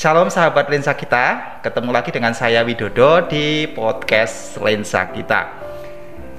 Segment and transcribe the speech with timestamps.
[0.00, 5.52] Shalom sahabat lensa kita, ketemu lagi dengan saya Widodo di podcast Lensa Kita.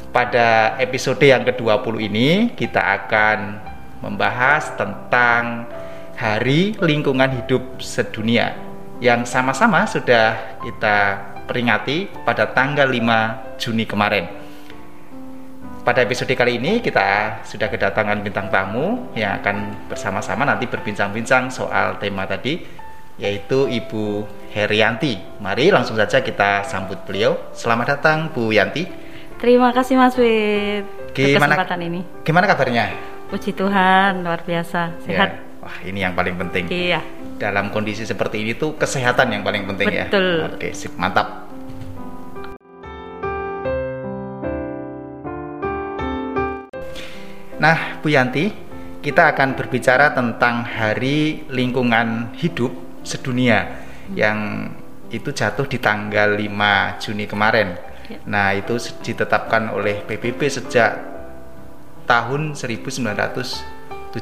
[0.10, 3.62] Pada episode yang ke-20 ini kita akan
[4.02, 5.70] membahas tentang
[6.18, 8.58] Hari Lingkungan Hidup Sedunia
[8.98, 14.26] yang sama-sama sudah kita peringati pada tanggal 5 Juni kemarin.
[15.86, 22.02] Pada episode kali ini kita sudah kedatangan bintang tamu yang akan bersama-sama nanti berbincang-bincang soal
[22.02, 22.81] tema tadi
[23.20, 25.20] yaitu Ibu Herianti.
[25.40, 27.36] Mari langsung saja kita sambut beliau.
[27.52, 28.88] Selamat datang Bu Yanti.
[29.42, 30.86] Terima kasih Mas Wid
[31.18, 32.00] gimana, kesempatan ini.
[32.22, 32.94] Gimana kabarnya?
[33.34, 35.30] Puji Tuhan, luar biasa, sehat.
[35.34, 35.66] Ya.
[35.66, 36.70] Wah, ini yang paling penting.
[36.70, 37.02] Iya.
[37.42, 39.98] Dalam kondisi seperti ini tuh kesehatan yang paling penting Betul.
[39.98, 40.06] ya.
[40.10, 40.30] Betul.
[40.58, 41.50] Oke, sip, mantap.
[47.62, 48.50] Nah, Bu Yanti,
[49.06, 54.70] kita akan berbicara tentang Hari Lingkungan Hidup sedunia yang
[55.12, 57.76] itu jatuh di tanggal 5 Juni kemarin.
[58.08, 58.20] Ya.
[58.28, 60.98] Nah, itu ditetapkan oleh PBB sejak
[62.08, 64.16] tahun 1972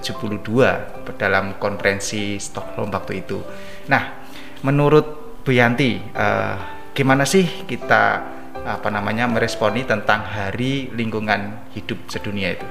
[1.18, 3.42] dalam konferensi Stockholm waktu itu.
[3.90, 4.26] Nah,
[4.66, 6.58] menurut Bu Yanti, uh,
[6.94, 8.22] gimana sih kita
[8.60, 12.68] apa namanya meresponi tentang Hari Lingkungan Hidup Sedunia itu?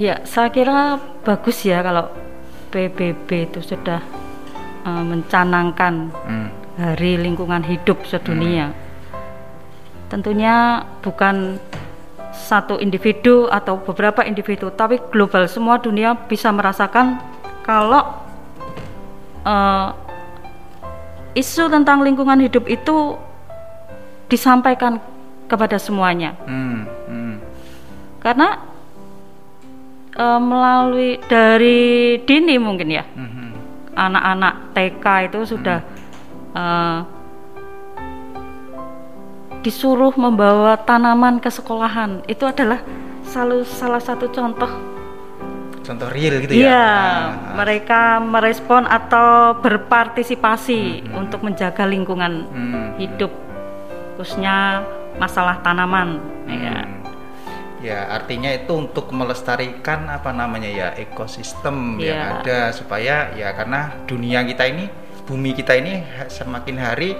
[0.00, 2.10] Ya, saya kira bagus ya kalau
[2.72, 4.00] PBB itu sudah
[4.88, 6.48] uh, mencanangkan hmm.
[6.80, 8.72] Hari Lingkungan Hidup Sedunia.
[8.72, 8.80] Hmm.
[10.08, 11.60] Tentunya bukan
[12.32, 17.20] satu individu atau beberapa individu, tapi global semua dunia bisa merasakan
[17.60, 18.16] kalau
[19.44, 19.92] uh,
[21.36, 23.16] isu tentang lingkungan hidup itu
[24.32, 24.96] disampaikan
[25.48, 26.32] kepada semuanya.
[26.48, 26.88] Hmm.
[27.08, 27.36] Hmm.
[28.24, 28.71] Karena
[30.16, 33.48] uh, melalui dari dini mungkin ya mm-hmm.
[33.96, 36.56] anak-anak TK itu sudah mm-hmm.
[36.56, 36.98] uh,
[39.62, 42.82] disuruh membawa tanaman ke sekolahan itu adalah
[43.22, 44.92] selalu salah satu contoh
[45.82, 46.62] contoh real gitu ya.
[46.62, 47.20] Iya, ah.
[47.58, 51.18] mereka merespon atau berpartisipasi hmm.
[51.18, 53.02] untuk menjaga lingkungan hmm.
[53.02, 53.34] hidup,
[54.16, 54.86] khususnya
[55.18, 56.22] masalah tanaman.
[56.46, 56.54] Hmm.
[56.54, 57.01] Ya.
[57.82, 62.06] Ya, artinya itu untuk melestarikan apa namanya ya ekosistem yeah.
[62.06, 62.30] yang iya.
[62.38, 64.86] ada supaya ya karena dunia kita ini,
[65.26, 67.18] bumi kita ini semakin hari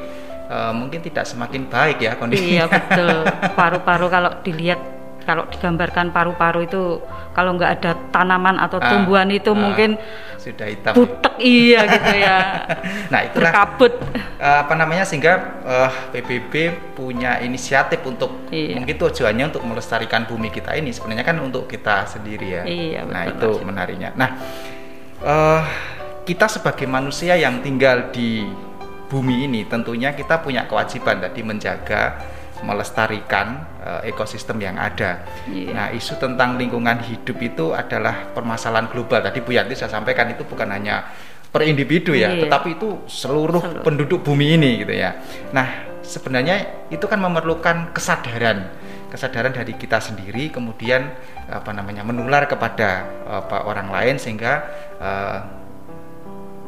[0.52, 2.50] uh, mungkin tidak semakin baik ya kondisinya.
[2.52, 3.16] Iya betul.
[3.58, 4.91] Paru-paru kalau dilihat
[5.22, 7.00] kalau digambarkan paru-paru itu
[7.32, 9.96] kalau nggak ada tanaman atau ah, tumbuhan itu ah, mungkin
[10.36, 10.92] sudah hitam.
[10.92, 12.38] butek iya gitu ya.
[13.12, 13.94] Nah itu berkabut.
[14.42, 16.52] Uh, apa namanya sehingga uh, eh, PBB
[16.98, 18.74] punya inisiatif untuk iya.
[18.74, 20.90] mungkin tujuannya untuk melestarikan bumi kita ini.
[20.90, 22.62] Sebenarnya kan untuk kita sendiri ya.
[22.66, 23.64] Iya, nah itu mas.
[23.64, 24.10] menariknya.
[24.18, 24.30] Nah
[25.22, 25.62] uh,
[26.26, 28.46] kita sebagai manusia yang tinggal di
[29.12, 32.16] bumi ini tentunya kita punya kewajiban tadi menjaga
[32.62, 35.26] melestarikan uh, ekosistem yang ada.
[35.50, 35.74] Yeah.
[35.74, 39.20] Nah, isu tentang lingkungan hidup itu adalah permasalahan global.
[39.20, 41.10] Tadi Bu Yanti saya sampaikan itu bukan hanya
[41.52, 42.48] per individu ya, yeah.
[42.48, 45.20] tetapi itu seluruh, seluruh penduduk bumi ini gitu ya.
[45.52, 48.72] Nah, sebenarnya itu kan memerlukan kesadaran,
[49.12, 51.12] kesadaran dari kita sendiri, kemudian
[51.52, 54.64] apa namanya menular kepada apa orang lain sehingga
[54.96, 55.38] uh,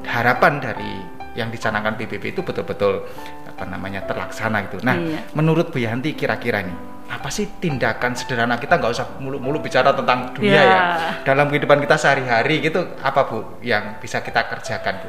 [0.04, 0.92] harapan dari
[1.34, 3.08] yang dicanangkan PBB itu betul-betul
[3.54, 4.82] apa namanya terlaksana gitu.
[4.82, 5.30] Nah, iya.
[5.38, 10.32] menurut Bu Yanti kira-kira ini apa sih tindakan sederhana kita nggak usah mulu-mulu bicara tentang
[10.32, 10.64] dunia yeah.
[10.64, 10.80] ya
[11.22, 15.08] dalam kehidupan kita sehari-hari gitu apa Bu yang bisa kita kerjakan Bu?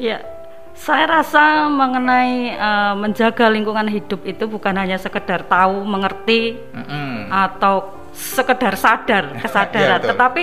[0.00, 0.24] Ya,
[0.72, 7.14] saya rasa mengenai uh, menjaga lingkungan hidup itu bukan hanya sekedar tahu, mengerti mm -hmm.
[7.28, 10.00] atau sekedar sadar kesadaran.
[10.00, 10.42] Ya, tetapi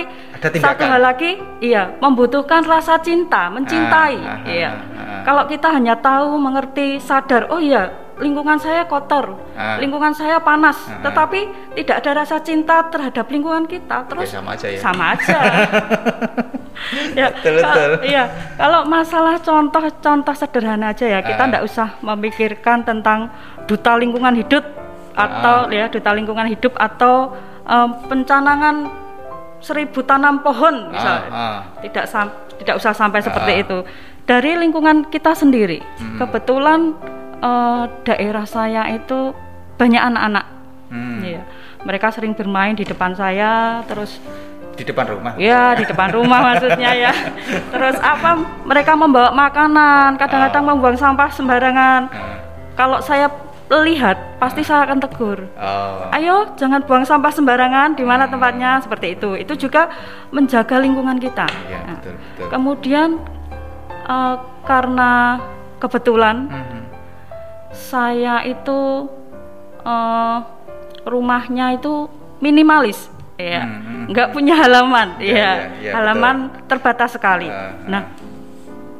[0.58, 4.18] satu hal lagi iya membutuhkan rasa cinta mencintai.
[4.20, 4.70] Ah, ah, iya.
[4.70, 5.22] ah, ah.
[5.22, 9.78] kalau kita hanya tahu mengerti sadar oh iya lingkungan saya kotor ah.
[9.78, 10.76] lingkungan saya panas.
[10.90, 14.80] Ah, tetapi tidak ada rasa cinta terhadap lingkungan kita terus ya, sama aja ya.
[14.82, 15.38] sama aja.
[17.12, 17.90] Ya betul, betul.
[18.08, 18.24] iya
[18.56, 21.68] kalau masalah contoh-contoh sederhana aja ya kita tidak ah.
[21.68, 23.28] usah memikirkan tentang
[23.68, 24.64] duta lingkungan hidup
[25.12, 27.36] atau ya duta lingkungan hidup atau
[27.70, 28.90] um, pencanangan
[29.62, 31.60] seribu tanam pohon misalnya ah, ah.
[31.84, 32.04] tidak
[32.58, 33.24] tidak usah sampai ah.
[33.24, 33.78] seperti itu
[34.26, 36.18] dari lingkungan kita sendiri hmm.
[36.18, 36.96] kebetulan
[37.40, 39.36] uh, daerah saya itu
[39.78, 40.46] banyak anak-anak
[40.90, 41.20] hmm.
[41.24, 41.42] ya
[41.84, 44.20] mereka sering bermain di depan saya terus
[44.76, 47.12] di depan rumah ya di depan rumah maksudnya ya
[47.72, 50.68] terus apa mereka membawa makanan kadang-kadang oh.
[50.72, 52.36] membuang sampah sembarangan hmm.
[52.80, 53.28] kalau saya
[53.70, 55.46] lihat pasti saya akan tegur.
[55.54, 56.10] Oh.
[56.10, 58.32] Ayo jangan buang sampah sembarangan di mana hmm.
[58.34, 59.38] tempatnya seperti itu.
[59.38, 59.86] Itu juga
[60.34, 61.46] menjaga lingkungan kita.
[61.70, 62.48] Ya, nah, betul, betul.
[62.50, 63.08] Kemudian
[64.10, 64.36] uh,
[64.66, 65.38] karena
[65.78, 66.80] kebetulan Mhm.
[67.70, 69.08] saya itu
[69.86, 70.38] uh,
[71.06, 72.10] rumahnya itu
[72.42, 73.08] minimalis
[73.40, 74.36] ya Hmm, hmm, nggak hmm.
[74.36, 75.50] punya halaman Iya, ya iya,
[75.80, 76.36] iya, halaman
[76.68, 77.88] terbatas sekali Ah, ah.
[77.88, 78.02] nah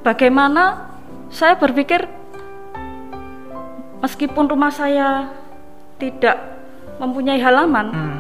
[0.00, 0.88] bagaimana
[1.28, 2.08] saya berpikir
[4.00, 5.28] meskipun rumah saya
[5.96, 6.36] tidak
[6.96, 8.18] mempunyai halaman Hmm.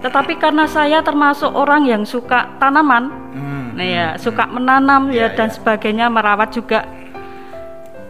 [0.00, 5.30] tetapi karena saya termasuk orang yang suka tanaman Hmm, Nah ya, hmm, suka menanam Iya,
[5.30, 5.54] ya dan iya.
[5.54, 6.82] sebagainya, merawat juga.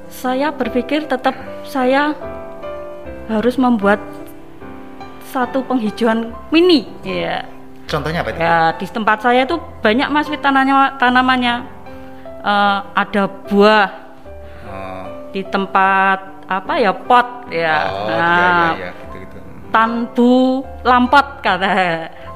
[0.09, 2.17] Saya berpikir tetap saya
[3.29, 4.01] harus membuat
[5.29, 6.89] satu penghijauan mini.
[7.05, 7.45] Ya,
[7.85, 8.41] Contohnya apa itu?
[8.41, 11.55] ya di tempat saya itu banyak mas tanahnya tanamannya.
[12.41, 13.89] Eh, ada buah
[14.65, 17.77] Oh, di tempat apa ya pot ya.
[17.87, 19.39] oh Nah, iya, iya, iya, gitu-gitu.
[19.69, 20.37] tanbu
[20.81, 21.69] lampot kata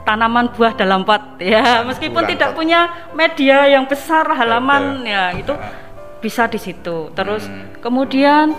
[0.03, 2.31] tanaman buah dalam pot ya meskipun lampot.
[2.31, 2.81] tidak punya
[3.13, 5.09] media yang besar halaman Betul.
[5.09, 5.55] ya itu
[6.21, 7.81] bisa di situ terus Hmm.
[7.81, 8.53] kemudian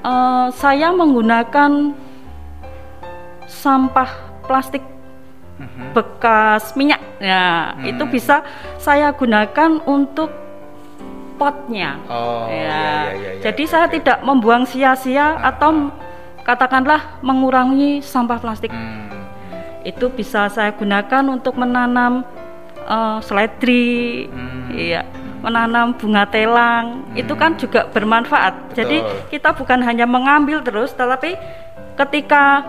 [0.00, 1.92] eh, saya menggunakan
[3.44, 4.10] sampah
[4.46, 4.80] plastik
[5.60, 5.92] Mhm.
[5.92, 7.84] bekas minyak ya Hmm.
[7.84, 8.40] itu bisa
[8.80, 10.32] saya gunakan untuk
[11.40, 12.52] potnya Oh, ya.
[12.52, 12.84] iya, iya,
[13.16, 13.40] iya, iya.
[13.40, 15.88] Jadi saya tidak membuang sia-sia Ah, atau
[16.44, 18.68] katakanlah mengurangi sampah plastik.
[18.68, 19.08] Hmm.
[19.80, 22.28] Itu bisa saya gunakan untuk menanam
[22.84, 24.68] eh, seledri, Hmm.
[24.74, 25.00] iya,
[25.40, 27.08] menanam bunga telang.
[27.14, 28.76] Itu kan juga bermanfaat.
[28.76, 29.30] Jadi Betul.
[29.32, 31.40] kita bukan hanya mengambil terus, tetapi
[31.96, 32.60] ketika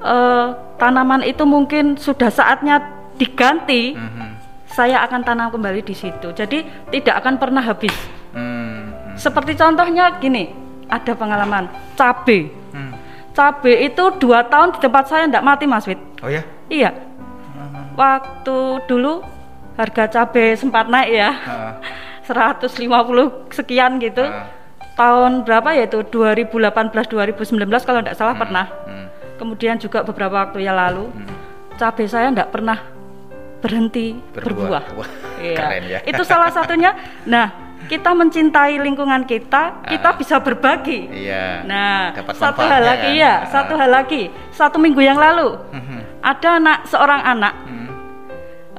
[0.00, 0.46] eh,
[0.80, 2.80] tanaman itu mungkin sudah saatnya
[3.20, 4.29] diganti, Mhm.
[4.70, 6.30] Saya akan tanam kembali di situ.
[6.30, 7.92] Jadi tidak akan pernah habis.
[8.30, 8.94] Hmm.
[9.18, 10.54] Seperti contohnya gini,
[10.86, 12.48] ada pengalaman cabe.
[12.70, 12.94] Hmm.
[13.30, 15.98] Cabe itu dua tahun di tempat saya tidak mati Mas Wit.
[16.22, 16.42] Oh ya?
[16.70, 16.90] Iya,
[17.50, 17.98] Hmm.
[17.98, 19.20] waktu dulu
[19.74, 21.74] harga cabe sempat naik ya, Ah,
[22.24, 24.22] 150 sekian gitu.
[24.22, 24.46] ah.
[24.94, 28.66] Tahun berapa ya itu 2018 2019 kalau tidak salah pernah.
[28.84, 29.08] Hmm.
[29.40, 31.26] Kemudian juga beberapa waktu yang lalu Hmm.
[31.74, 32.76] cabe saya tidak pernah
[33.60, 34.82] berhenti Berbuah.
[34.82, 34.84] berbuah.
[34.96, 35.56] Wah, Iya.
[35.56, 35.98] keren ya.
[36.02, 36.96] Itu salah satunya.
[37.24, 37.46] Nah,
[37.86, 40.16] kita mencintai lingkungan kita, kita Ah.
[40.16, 41.08] bisa berbagi.
[41.10, 41.64] Iya.
[41.64, 43.20] Nah, Dapat satu hal lagi kan?
[43.20, 43.48] ya, Ah.
[43.48, 44.22] satu hal lagi.
[44.50, 45.98] Satu minggu yang lalu Mhm.
[46.20, 47.88] ada anak seorang anak Hmm.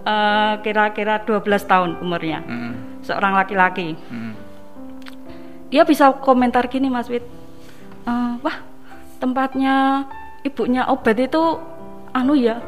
[0.02, 2.74] eh, kira-kira 12 tahun umurnya, Hmm.
[3.02, 3.94] seorang laki-laki.
[4.10, 4.34] Hmm.
[5.70, 7.24] Dia bisa komentar gini, Mas Wit.
[8.04, 8.58] "Eh, wah,
[9.18, 10.06] tempatnya
[10.42, 11.62] ibunya obat itu
[12.12, 12.60] anu ya,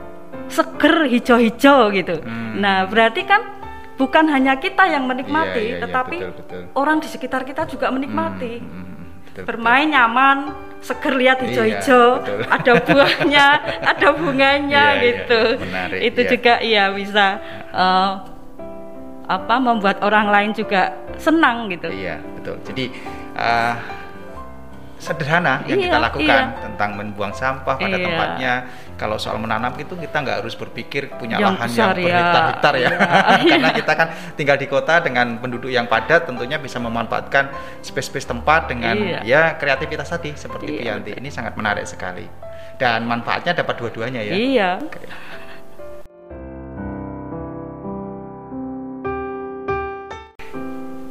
[0.53, 2.21] seger hijau-hijau gitu.
[2.21, 2.61] Hmm.
[2.61, 3.41] Nah, berarti kan
[3.97, 6.61] bukan hanya kita yang menikmati, Iya, iya, iya, tetapi betul, betul.
[6.77, 8.61] orang di sekitar kita juga menikmati.
[8.61, 10.37] Hmm, hmm, betul, bermain nyaman,
[10.79, 12.39] seger lihat Iya, hijau-hijau, betul.
[12.61, 13.47] ada buahnya,
[13.91, 15.41] ada bunganya Iya, iya, gitu.
[15.61, 16.29] menarik, Itu iya.
[16.29, 17.25] juga iya bisa
[17.73, 18.11] eh,
[19.23, 21.87] apa membuat orang lain juga senang gitu.
[21.89, 22.55] Iya, betul.
[22.67, 22.85] Jadi
[23.33, 23.73] eh,
[25.03, 26.63] sederhana yang Iya, kita lakukan iya.
[26.63, 28.05] tentang membuang sampah pada Iya.
[28.07, 28.53] tempatnya.
[28.95, 32.07] Kalau soal menanam itu kita nggak harus berpikir punya Yang lahan besar, yang ya.
[32.07, 32.97] berhektar-hektar ya, Iya,
[33.51, 33.79] karena iya.
[33.83, 34.07] kita kan
[34.39, 37.51] tinggal di kota dengan penduduk yang padat, tentunya bisa memanfaatkan
[37.83, 39.19] space-space tempat dengan Iya.
[39.27, 41.11] ya kreativitas tadi seperti Iya, Pianti.
[41.19, 42.23] Ini sangat menarik sekali
[42.79, 44.33] dan manfaatnya dapat dua-duanya ya.
[44.33, 44.69] Iya.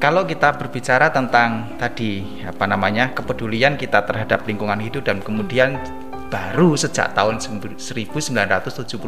[0.03, 5.79] Kalau kita berbicara tentang tadi apa namanya kepedulian kita terhadap lingkungan hidup dan kemudian
[6.27, 8.99] baru sejak tahun 1972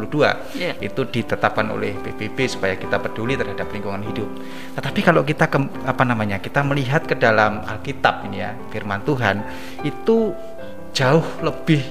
[0.54, 0.78] Iya.
[0.78, 4.30] itu ditetapkan oleh PBB supaya kita peduli terhadap lingkungan hidup.
[4.78, 9.42] Tetapi kalau kita ke, apa namanya kita melihat ke dalam Alkitab ini ya firman Tuhan
[9.82, 10.30] itu
[10.94, 11.82] jauh lebih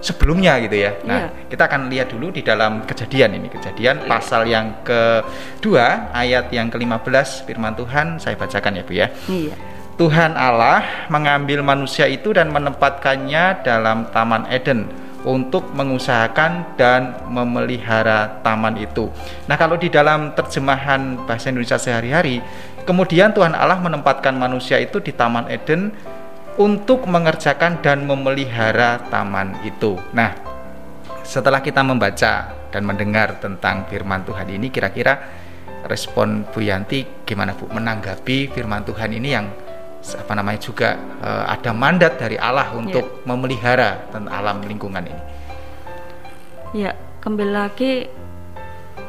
[0.00, 0.98] sebelumnya gitu ya.
[1.06, 1.48] Nah, Iya.
[1.48, 3.48] kita akan lihat dulu di dalam kejadian ini.
[3.48, 9.08] Kejadian pasal yang kedua, ayat yang ke-15 firman Tuhan saya bacakan ya Bu ya.
[9.30, 9.54] Iya.
[9.94, 14.90] Tuhan Allah mengambil manusia itu dan menempatkannya dalam Taman Eden
[15.24, 19.08] untuk mengusahakan dan memelihara taman itu.
[19.48, 22.44] Nah, kalau di dalam terjemahan bahasa Indonesia sehari-hari,
[22.84, 25.96] kemudian Tuhan Allah menempatkan manusia itu di Taman Eden
[26.54, 29.98] untuk mengerjakan dan memelihara taman itu.
[30.14, 30.30] Nah,
[31.26, 35.18] setelah kita membaca dan mendengar tentang firman Tuhan ini, kira-kira
[35.84, 39.46] respon Bu Yanti gimana Bu menanggapi firman Tuhan ini yang
[40.04, 40.94] apa namanya juga
[41.24, 45.22] eh, ada mandat dari Allah untuk memelihara tentang alam lingkungan ini.
[46.74, 46.92] Ya,
[47.22, 48.10] kembali lagi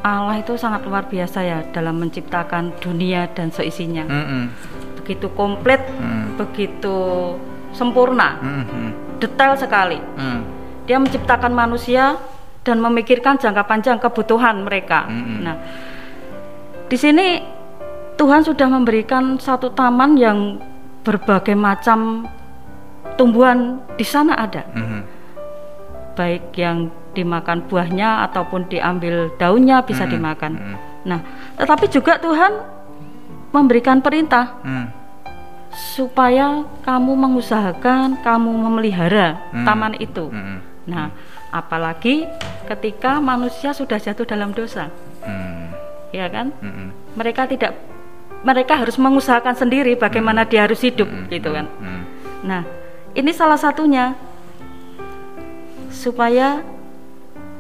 [0.06, 4.06] Allah itu sangat luar biasa ya dalam menciptakan dunia dan seisinya.
[4.06, 4.44] Mm-mm.
[5.06, 6.34] Begitu komplit, Mm.
[6.34, 6.98] begitu
[7.78, 9.22] sempurna, Mm-mm.
[9.22, 10.02] detail sekali.
[10.02, 10.42] Mm.
[10.90, 12.18] Dia menciptakan manusia
[12.66, 15.06] dan memikirkan jangka panjang kebutuhan mereka.
[15.06, 15.46] Mm-mm.
[15.46, 15.62] Nah,
[16.90, 17.38] di sini
[18.18, 20.58] Tuhan sudah memberikan satu taman yang
[21.06, 22.26] berbagai macam
[23.14, 24.66] tumbuhan di sana ada.
[24.74, 25.02] Mm-hmm.
[26.18, 30.16] Baik yang dimakan buahnya ataupun diambil daunnya bisa mm-hmm.
[30.18, 30.52] dimakan.
[30.58, 30.78] Mm-hmm.
[31.06, 31.20] Nah,
[31.62, 32.75] tetapi juga Tuhan
[33.56, 34.86] memberikan perintah mm.
[35.96, 39.64] supaya kamu mengusahakan, kamu memelihara mm.
[39.64, 40.28] taman itu.
[40.28, 40.60] Mm.
[40.92, 41.16] Nah,
[41.56, 42.28] apalagi
[42.68, 44.92] ketika manusia sudah jatuh dalam dosa,
[45.24, 45.64] mm.
[46.12, 46.52] ya kan?
[46.60, 46.92] Mm.
[47.16, 47.80] Mereka tidak,
[48.44, 50.50] mereka harus mengusahakan sendiri bagaimana mm.
[50.52, 51.32] dia harus hidup, mm.
[51.32, 51.72] gitu kan?
[51.80, 52.02] Mm.
[52.44, 52.62] Nah,
[53.16, 54.14] ini salah satunya
[55.96, 56.62] supaya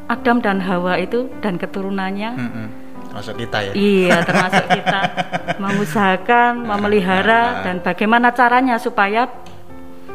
[0.05, 2.67] Adam dan Hawa itu dan keturunannya mm -mm.
[3.15, 4.99] Termasuk kita ya iya termasuk kita
[5.63, 9.31] mengusahakan memelihara dan bagaimana caranya supaya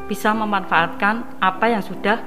[0.05, 2.21] bisa memanfaatkan apa yang sudah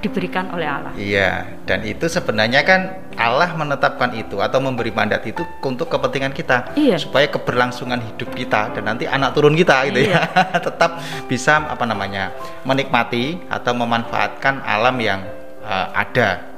[0.00, 0.92] diberikan oleh Allah.
[0.96, 2.80] Iya, dan itu sebenarnya kan
[3.20, 6.96] Allah menetapkan itu atau memberi mandat itu untuk kepentingan kita, iya.
[6.96, 10.20] supaya keberlangsungan hidup kita dan nanti anak turun kita gitu ya, iya.
[10.24, 12.32] ya, tetap bisa apa namanya
[12.64, 15.20] menikmati atau memanfaatkan alam yang
[15.60, 16.48] uh, ada.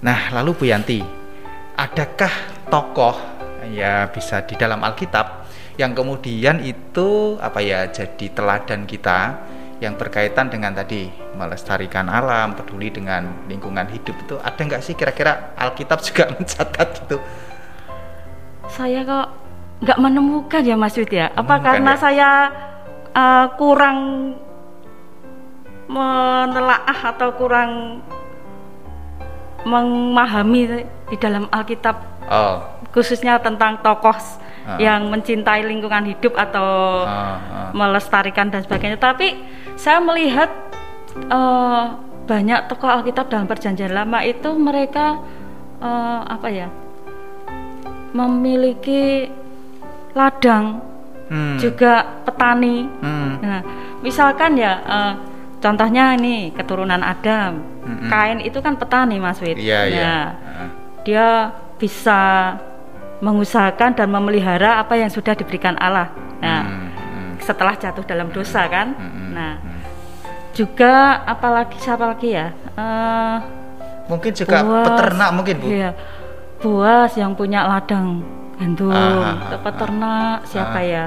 [0.00, 1.04] Nah, lalu Bu Yanti,
[1.76, 3.14] adakah tokoh
[3.70, 5.46] ya bisa di dalam Alkitab
[5.78, 9.38] yang kemudian itu apa ya jadi teladan kita
[9.78, 11.06] yang berkaitan dengan tadi
[11.38, 17.22] melestarikan alam, peduli dengan lingkungan hidup itu ada nggak sih kira-kira Alkitab juga mencatat gitu?
[18.66, 19.28] Saya kok
[19.86, 21.30] nggak menemukan ya Mas Yud ya.
[21.30, 22.00] Apa karena ya?
[22.02, 22.30] saya
[23.14, 23.98] uh, kurang
[25.86, 28.02] menelaah atau kurang
[29.64, 31.96] memahami di dalam Alkitab
[32.28, 32.56] oh.
[32.92, 34.78] khususnya tentang tokoh uh.
[34.80, 37.70] yang mencintai lingkungan hidup atau uh, uh.
[37.72, 39.00] melestarikan dan sebagainya.
[39.00, 39.40] Tapi
[39.74, 40.52] saya melihat
[41.32, 45.20] uh, banyak tokoh Alkitab dalam Perjanjian Lama itu mereka
[45.80, 46.68] uh, apa ya
[48.14, 49.28] memiliki
[50.14, 50.78] ladang
[51.28, 51.58] hmm.
[51.58, 52.86] juga petani.
[53.02, 53.42] Hmm.
[53.42, 53.60] Nah,
[54.00, 55.12] misalkan ya uh,
[55.64, 58.12] contohnya ini keturunan Adam, hmm.
[58.12, 59.56] Kain itu kan petani Mas Wid.
[59.56, 59.96] Iya, iya.
[59.96, 60.18] nah, iya.
[61.08, 61.28] Dia
[61.80, 62.20] bisa
[63.24, 66.12] mengusahakan dan memelihara apa yang sudah diberikan Allah.
[66.44, 67.32] Nah, hmm, hmm.
[67.40, 68.92] setelah jatuh dalam dosa kan.
[68.92, 69.54] Hmm, hmm, nah,
[70.52, 72.52] juga apalagi siapa lagi ya?
[72.76, 73.40] Uh,
[74.12, 75.66] mungkin juga buas, peternak mungkin bu.
[75.72, 75.90] Iya,
[76.60, 78.20] buas yang punya ladang
[78.54, 80.84] gandum, ah, peternak ah, siapa ah.
[80.84, 81.04] ya?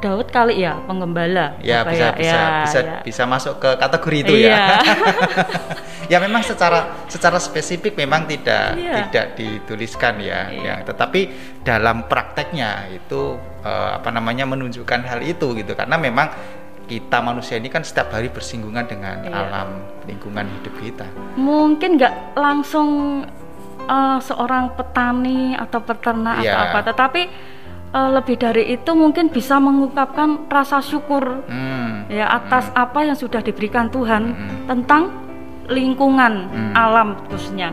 [0.00, 1.56] Daud kali ya penggembala.
[1.64, 2.16] Ya bisa ya?
[2.16, 2.98] bisa ya, bisa ya.
[3.00, 4.48] bisa masuk ke kategori itu ya.
[4.48, 4.56] iya.
[4.56, 4.78] ya.
[6.12, 9.08] ya memang secara secara spesifik memang tidak iya.
[9.08, 10.52] tidak dituliskan ya.
[10.52, 10.62] Iya.
[10.62, 10.74] ya.
[10.84, 11.20] Tetapi
[11.64, 16.28] dalam prakteknya itu uh, apa namanya menunjukkan hal itu gitu karena memang
[16.86, 19.34] kita manusia ini kan setiap hari bersinggungan dengan iya.
[19.34, 19.68] alam
[20.06, 21.06] lingkungan hidup kita.
[21.34, 22.88] Mungkin nggak langsung
[23.90, 26.54] uh, seorang petani atau peternak iya.
[26.54, 27.22] atau apa, tetapi
[27.96, 32.12] uh, lebih dari itu mungkin bisa mengungkapkan rasa syukur hmm.
[32.12, 32.76] ya atas hmm.
[32.76, 34.68] apa yang sudah diberikan Tuhan hmm.
[34.68, 35.08] tentang
[35.72, 36.72] lingkungan hmm.
[36.76, 37.72] alam khususnya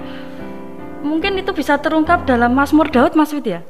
[1.03, 3.61] mungkin itu bisa terungkap dalam Mazmur Daud Mas Wid ya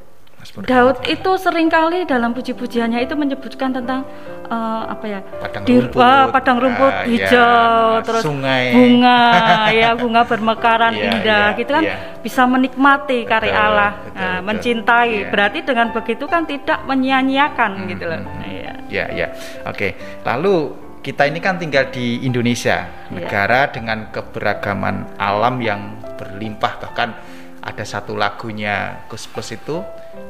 [0.43, 4.03] Daud itu sering kali dalam puji-pujiannya itu menyebutkan tentang
[4.51, 9.21] uh, apa ya padang di, rumput, uh, padang rumput uh, hijau, ya, terus sungai, bunga,
[9.79, 11.95] ya bunga bermekaran ya, indah, ya, gitu kan ya.
[12.19, 15.13] bisa menikmati karya Allah, betul, nah, betul, mencintai.
[15.15, 15.29] Ya.
[15.31, 18.19] Berarti dengan begitu kan tidak menyia-nyiakan hmm, gitu loh.
[18.19, 19.27] Hmm, ya, ya, ya.
[19.67, 19.95] Oke.
[20.27, 20.55] Lalu
[21.03, 23.12] kita ini kan tinggal di Indonesia, ya.
[23.12, 27.15] negara dengan keberagaman alam yang berlimpah bahkan
[27.63, 29.79] ada satu lagunya Gus Plus itu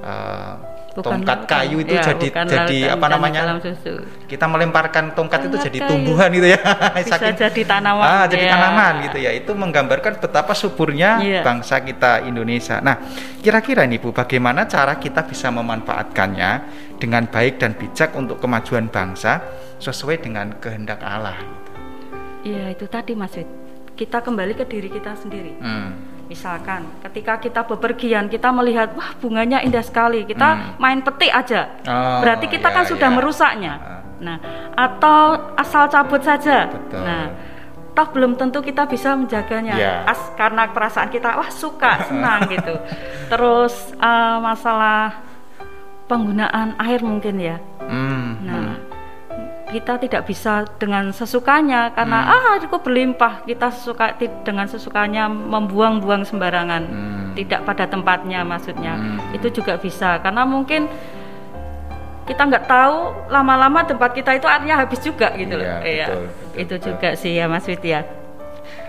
[0.04, 0.54] uh,
[0.94, 3.58] bukan tongkat kayu itu ya, jadi jadi apa namanya?
[4.30, 5.90] kita melemparkan tongkat itu jadi kayu.
[5.90, 6.60] tumbuhan itu ya.
[6.94, 8.52] Bisa Saking, jadi tanaman ah, jadi ya.
[8.54, 9.32] tanaman gitu ya.
[9.34, 11.42] Itu menggambarkan betapa suburnya ya.
[11.42, 12.78] bangsa kita Indonesia.
[12.80, 13.02] Nah
[13.42, 16.52] kira-kira nih Bu bagaimana cara kita bisa memanfaatkannya
[17.02, 19.42] dengan baik dan bijak untuk kemajuan bangsa
[19.82, 21.36] sesuai dengan kehendak Allah
[22.46, 23.36] Iya itu tadi Mas
[23.98, 25.58] kita kembali ke diri kita sendiri.
[25.58, 30.82] Hmm Misalkan ketika kita bepergian kita melihat wah bunganya indah sekali, kita hmm.
[30.82, 31.70] main petik aja.
[31.86, 33.14] Oh, Berarti kita ya, kan sudah ya.
[33.14, 33.74] merusaknya.
[34.18, 34.42] Nah,
[34.74, 36.74] atau asal cabut saja.
[36.74, 37.06] Betul.
[37.06, 37.30] Nah,
[37.94, 39.78] toh belum tentu kita bisa menjaganya.
[39.78, 40.10] Yeah.
[40.10, 42.82] As karena perasaan kita wah suka, senang gitu.
[43.30, 45.22] Terus uh, masalah
[46.10, 47.62] penggunaan air mungkin ya.
[49.74, 52.34] Kita tidak bisa dengan sesukanya karena hmm.
[52.38, 54.14] ah aku berlimpah kita suka
[54.46, 57.26] dengan sesukanya membuang-buang sembarangan hmm.
[57.34, 59.34] tidak pada tempatnya maksudnya hmm.
[59.34, 60.86] itu juga bisa karena mungkin
[62.24, 66.24] kita nggak tahu lama-lama tempat kita itu airnya habis juga gitu loh iya, iya betul,
[66.24, 66.86] betul, itu betul.
[66.94, 68.23] juga sih ya Mas Widya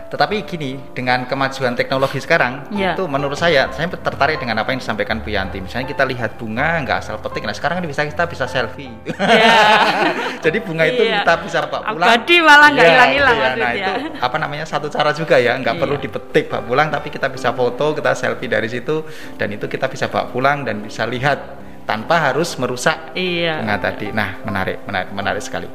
[0.04, 2.92] tetapi gini, dengan kemajuan teknologi sekarang, Ya.
[2.92, 5.58] itu menurut saya, saya tertarik dengan apa yang disampaikan Bu Yanti.
[5.58, 7.42] Misalnya kita lihat bunga, nggak asal petik.
[7.42, 8.94] Nah sekarang kan bisa kita bisa selfie.
[9.04, 9.54] Iya.
[10.44, 11.22] Jadi bunga itu Iya.
[11.22, 12.08] kita bisa bawa pulang.
[12.08, 13.56] Abadi malah nggak Iya, hilang-hilang gitu ya.
[13.58, 15.82] Nah itu apa namanya satu cara juga ya, nggak Iya.
[15.82, 19.02] perlu dipetik bawa pulang, tapi kita bisa foto, kita selfie dari situ,
[19.34, 21.38] dan itu kita bisa bawa pulang dan bisa lihat
[21.84, 23.60] tanpa harus merusak Iya.
[23.60, 24.08] bunga tadi.
[24.08, 25.68] Nah menarik, menarik, menarik sekali.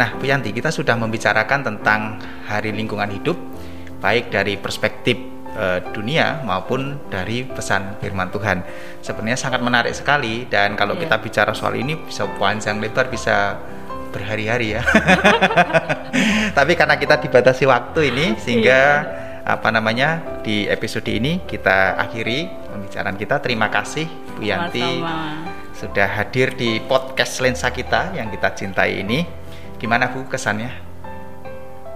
[0.00, 2.16] Nah, Bu Yanti, kita sudah membicarakan tentang
[2.48, 3.36] Hari Lingkungan Hidup,
[4.00, 8.64] baik dari perspektif eh, dunia maupun dari pesan firman Tuhan.
[9.04, 11.04] Sebenarnya sangat menarik sekali dan kalau Iya.
[11.04, 13.60] kita bicara soal ini bisa panjang lebar, bisa
[14.08, 14.82] berhari-hari ya.
[16.56, 18.80] Tapi karena kita dibatasi waktu ini sehingga
[19.44, 23.42] apa namanya di episode ini kita akhiri pembicaraan kita.
[23.42, 24.06] Terima kasih
[24.38, 25.76] Bu Yanti Sama-sama.
[25.76, 29.39] sudah hadir di podcast lensa kita yang kita cintai ini.
[29.80, 30.68] Gimana Bu kesannya?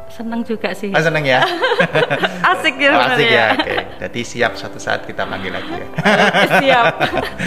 [0.08, 0.88] Seneng juga sih.
[0.94, 1.44] Oh, seneng ya?
[2.54, 3.46] Asik ya Oh, asik ya.
[3.60, 3.74] Oke.
[4.00, 5.86] Jadi siap suatu saat kita panggil lagi ya.
[6.62, 6.86] Siap.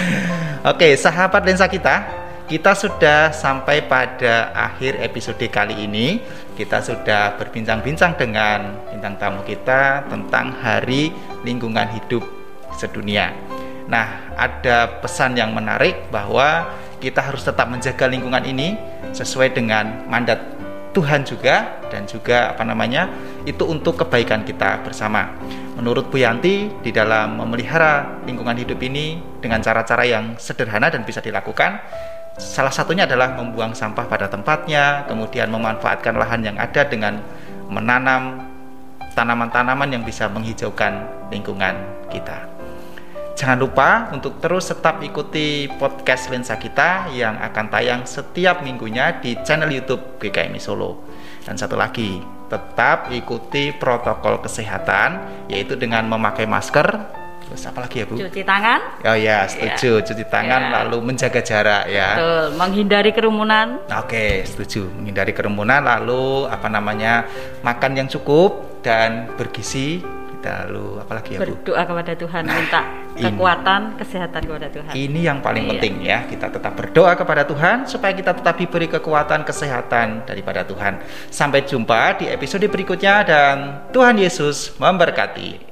[0.75, 2.06] Oke, sahabat lensa kita,
[2.46, 6.20] kita sudah sampai pada akhir episode kali ini.
[6.53, 11.13] Kita sudah berbincang-bincang dengan bintang tamu kita tentang Hari
[11.48, 12.25] Lingkungan Hidup
[12.75, 13.32] Sedunia.
[13.88, 16.67] Nah, ada pesan yang menarik bahwa
[16.98, 18.77] kita harus tetap menjaga lingkungan ini
[19.13, 20.42] sesuai dengan mandat
[20.98, 23.06] Tuhan juga dan juga apa namanya
[23.46, 25.30] itu untuk kebaikan kita bersama.
[25.77, 31.22] Menurut Bu Yanti di dalam memelihara lingkungan hidup ini dengan cara-cara yang sederhana dan bisa
[31.22, 31.77] dilakukan
[32.38, 37.22] salah satunya adalah membuang sampah pada tempatnya, kemudian memanfaatkan lahan yang ada dengan
[37.68, 38.46] menanam
[39.18, 41.01] tanaman-tanaman yang bisa menghijaukan
[41.34, 41.74] lingkungan
[42.13, 42.57] kita.
[43.38, 49.38] Jangan lupa untuk terus tetap ikuti podcast Lensa kita yang akan tayang setiap minggunya di
[49.45, 51.06] channel YouTube GKMI Solo.
[51.45, 52.17] Dan satu lagi,
[52.50, 56.97] tetap ikuti protokol kesehatan yaitu dengan memakai masker.
[57.45, 58.17] Terus apa lagi ya, Bu?
[58.17, 59.06] Cuci tangan.
[59.06, 60.02] Oh ya, setuju.
[60.02, 60.73] Cuci tangan Ya.
[60.82, 62.17] lalu menjaga jarak ya.
[62.17, 62.45] Betul.
[62.58, 63.86] Menghindari kerumunan.
[64.02, 64.89] Oke, setuju.
[64.97, 67.30] Menghindari kerumunan lalu apa namanya?
[67.62, 70.02] makan yang cukup dan bergizi.
[70.41, 71.54] Lalu apalagi ya, Bu?
[71.60, 72.43] Berdoa kepada Tuhan.
[72.47, 73.07] Minta ini.
[73.17, 74.93] Kekuatan, kesehatan kepada Tuhan.
[74.93, 75.71] Ini yang paling Iya.
[75.75, 76.19] penting ya.
[76.30, 81.01] Kita tetap berdoa kepada Tuhan supaya kita tetap diberi kekuatan kesehatan daripada Tuhan.
[81.27, 83.56] Sampai jumpa di episode berikutnya dan
[83.91, 85.66] Tuhan Yesus memberkati.